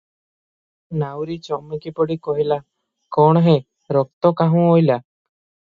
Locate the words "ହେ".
3.49-3.55